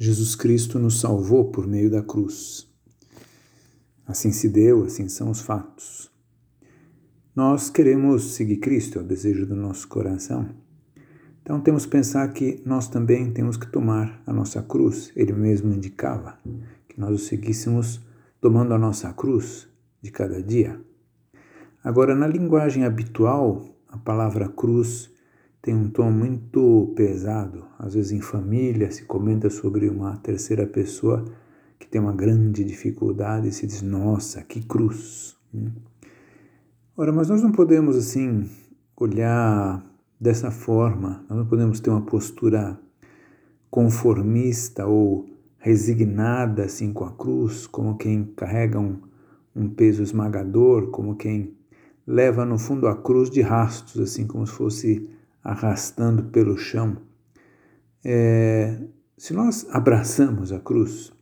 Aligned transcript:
Jesus 0.00 0.36
Cristo 0.36 0.78
nos 0.78 1.00
salvou 1.00 1.50
por 1.50 1.66
meio 1.66 1.90
da 1.90 2.00
cruz. 2.00 2.72
Assim 4.06 4.30
se 4.30 4.48
deu, 4.48 4.84
assim 4.84 5.08
são 5.08 5.28
os 5.28 5.40
fatos. 5.40 6.08
Nós 7.34 7.68
queremos 7.68 8.34
seguir 8.34 8.58
Cristo, 8.58 9.00
é 9.00 9.02
o 9.02 9.04
desejo 9.04 9.44
do 9.44 9.56
nosso 9.56 9.88
coração. 9.88 10.48
Então 11.42 11.60
temos 11.60 11.84
que 11.84 11.90
pensar 11.90 12.32
que 12.32 12.62
nós 12.64 12.86
também 12.86 13.32
temos 13.32 13.56
que 13.56 13.66
tomar 13.66 14.22
a 14.24 14.32
nossa 14.32 14.62
cruz. 14.62 15.10
Ele 15.16 15.32
mesmo 15.32 15.72
indicava 15.72 16.38
que 16.88 17.00
nós 17.00 17.12
o 17.12 17.18
seguíssemos 17.18 18.00
tomando 18.40 18.74
a 18.74 18.78
nossa 18.78 19.12
cruz 19.12 19.66
de 20.00 20.12
cada 20.12 20.40
dia. 20.40 20.80
Agora, 21.82 22.14
na 22.14 22.28
linguagem 22.28 22.84
habitual, 22.84 23.64
a 23.88 23.98
palavra 23.98 24.48
cruz 24.48 25.10
tem 25.60 25.74
um 25.74 25.88
tom 25.88 26.10
muito 26.10 26.92
pesado. 26.96 27.64
Às 27.78 27.94
vezes 27.94 28.12
em 28.12 28.20
família 28.20 28.90
se 28.90 29.04
comenta 29.04 29.50
sobre 29.50 29.88
uma 29.88 30.16
terceira 30.18 30.66
pessoa 30.66 31.24
que 31.78 31.86
tem 31.86 32.00
uma 32.00 32.12
grande 32.12 32.64
dificuldade 32.64 33.48
e 33.48 33.52
se 33.52 33.66
diz, 33.66 33.82
nossa, 33.82 34.42
que 34.42 34.64
cruz. 34.64 35.36
Ora, 36.96 37.12
mas 37.12 37.28
nós 37.28 37.42
não 37.42 37.52
podemos 37.52 37.96
assim 37.96 38.48
olhar 38.96 39.84
dessa 40.20 40.50
forma, 40.50 41.24
nós 41.28 41.38
não 41.38 41.46
podemos 41.46 41.78
ter 41.78 41.90
uma 41.90 42.02
postura 42.02 42.78
conformista 43.70 44.86
ou 44.86 45.26
resignada 45.58 46.64
assim 46.64 46.92
com 46.92 47.04
a 47.04 47.12
cruz, 47.12 47.66
como 47.66 47.96
quem 47.96 48.24
carrega 48.24 48.78
um, 48.80 49.00
um 49.54 49.68
peso 49.68 50.02
esmagador, 50.02 50.90
como 50.90 51.16
quem 51.16 51.54
leva 52.06 52.44
no 52.44 52.58
fundo 52.58 52.88
a 52.88 52.96
cruz 52.96 53.30
de 53.30 53.42
rastos, 53.42 54.00
assim 54.00 54.26
como 54.26 54.46
se 54.46 54.52
fosse 54.52 55.08
arrastando 55.42 56.24
pelo 56.24 56.56
chão. 56.56 56.96
É, 58.04 58.80
se 59.16 59.32
nós 59.32 59.66
abraçamos 59.70 60.52
a 60.52 60.60
cruz, 60.60 61.12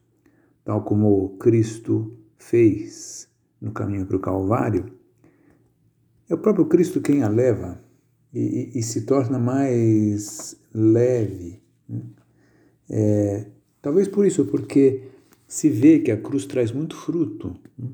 tal 0.65 0.83
como 0.83 1.37
Cristo 1.39 2.17
fez 2.39 3.29
no 3.61 3.73
caminho 3.73 4.07
para 4.07 4.17
o 4.17 4.21
Calvário, 4.21 4.93
é 6.29 6.35
o 6.35 6.39
próprio 6.39 6.67
Cristo 6.67 7.01
quem 7.01 7.23
a 7.23 7.29
leva 7.29 7.81
e, 8.33 8.73
e, 8.75 8.79
e 8.79 8.83
se 8.83 9.07
torna 9.07 9.39
mais 9.39 10.61
leve. 10.75 11.63
Né? 11.89 12.03
É, 12.91 13.47
talvez 13.81 14.09
por 14.09 14.27
isso, 14.27 14.45
porque 14.47 15.09
se 15.47 15.71
vê 15.71 16.01
que 16.01 16.11
a 16.11 16.21
cruz 16.21 16.45
traz 16.45 16.73
muito 16.73 16.97
fruto, 16.97 17.57
né? 17.79 17.89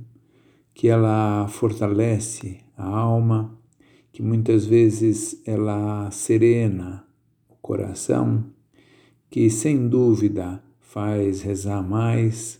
que 0.75 0.89
ela 0.89 1.47
fortalece 1.49 2.61
a 2.77 2.89
alma, 2.89 3.59
que 4.13 4.23
muitas 4.23 4.67
vezes 4.67 5.41
ela 5.47 6.11
serena 6.11 7.05
o 7.49 7.55
coração, 7.55 8.45
que 9.31 9.49
sem 9.49 9.89
dúvida 9.89 10.63
faz 10.81 11.41
rezar 11.41 11.83
mais, 11.83 12.59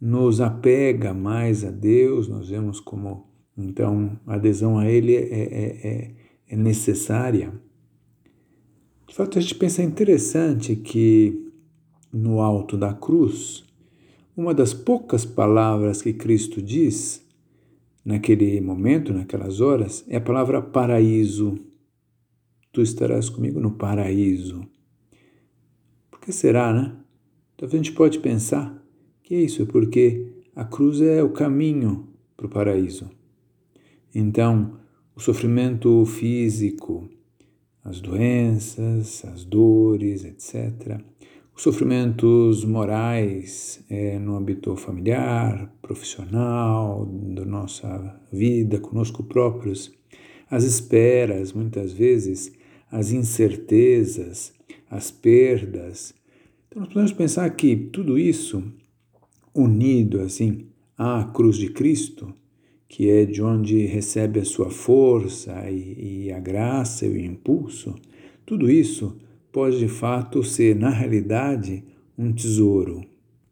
nos 0.00 0.40
apega 0.40 1.12
mais 1.12 1.62
a 1.62 1.70
Deus, 1.70 2.26
nós 2.26 2.48
vemos 2.48 2.80
como 2.80 3.28
então 3.56 4.18
a 4.26 4.34
adesão 4.36 4.78
a 4.78 4.88
Ele 4.90 5.14
é, 5.14 5.20
é, 5.20 5.86
é, 5.86 6.10
é 6.48 6.56
necessária. 6.56 7.52
De 9.06 9.14
fato, 9.14 9.38
a 9.38 9.42
gente 9.42 9.56
pensa 9.56 9.82
interessante 9.82 10.74
que 10.74 11.52
no 12.12 12.40
alto 12.40 12.76
da 12.76 12.94
cruz, 12.94 13.64
uma 14.36 14.54
das 14.54 14.72
poucas 14.72 15.24
palavras 15.24 16.00
que 16.00 16.12
Cristo 16.12 16.62
diz 16.62 17.22
naquele 18.04 18.60
momento, 18.60 19.12
naquelas 19.12 19.60
horas, 19.60 20.04
é 20.08 20.16
a 20.16 20.20
palavra 20.20 20.62
paraíso. 20.62 21.58
Tu 22.72 22.82
estarás 22.82 23.28
comigo 23.28 23.60
no 23.60 23.72
paraíso. 23.72 24.66
Por 26.10 26.20
que 26.20 26.32
será, 26.32 26.72
né? 26.72 26.96
Talvez 27.56 27.74
a 27.74 27.82
gente 27.82 27.96
pode 27.96 28.18
pensar 28.20 28.82
que 29.22 29.34
é 29.34 29.40
isso, 29.40 29.66
porque 29.66 30.44
a 30.54 30.64
cruz 30.64 31.00
é 31.00 31.22
o 31.22 31.30
caminho 31.30 32.08
para 32.36 32.46
o 32.46 32.50
paraíso. 32.50 33.10
Então, 34.14 34.78
o 35.14 35.20
sofrimento 35.20 36.04
físico, 36.06 37.08
as 37.84 38.00
doenças, 38.00 39.24
as 39.24 39.44
dores, 39.44 40.24
etc., 40.24 41.00
sofrimentos 41.60 42.64
morais 42.64 43.84
é, 43.90 44.18
no 44.18 44.34
âmbito 44.34 44.74
familiar, 44.76 45.70
profissional, 45.82 47.04
da 47.04 47.44
nossa 47.44 48.18
vida 48.32 48.80
conosco 48.80 49.22
próprios, 49.22 49.92
as 50.50 50.64
esperas, 50.64 51.52
muitas 51.52 51.92
vezes, 51.92 52.50
as 52.90 53.12
incertezas, 53.12 54.54
as 54.90 55.10
perdas. 55.10 56.14
Então, 56.66 56.80
nós 56.80 56.88
podemos 56.88 57.12
pensar 57.12 57.50
que 57.50 57.76
tudo 57.76 58.18
isso, 58.18 58.64
unido 59.54 60.22
assim 60.22 60.66
à 60.96 61.24
cruz 61.24 61.58
de 61.58 61.68
Cristo, 61.68 62.32
que 62.88 63.10
é 63.10 63.26
de 63.26 63.42
onde 63.42 63.84
recebe 63.84 64.40
a 64.40 64.46
sua 64.46 64.70
força 64.70 65.70
e, 65.70 66.24
e 66.24 66.32
a 66.32 66.40
graça 66.40 67.04
e 67.04 67.10
o 67.10 67.20
impulso, 67.20 67.94
tudo 68.46 68.70
isso 68.70 69.14
pode 69.52 69.78
de 69.78 69.88
fato 69.88 70.42
ser, 70.44 70.76
na 70.76 70.90
realidade, 70.90 71.84
um 72.16 72.32
tesouro. 72.32 73.09